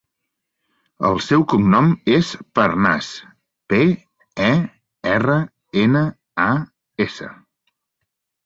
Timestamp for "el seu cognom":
1.09-1.91